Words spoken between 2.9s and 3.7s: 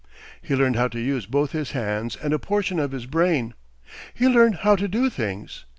his brain.